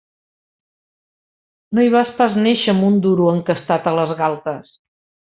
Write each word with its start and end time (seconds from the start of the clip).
No 1.75 1.83
hi 1.83 1.91
va 1.95 2.01
pas 2.21 2.39
néixer 2.45 2.73
amb 2.73 2.87
un 2.87 2.97
duro 3.07 3.27
encastat 3.33 3.91
a 3.91 3.97
les 3.99 4.15
galtes. 4.23 4.73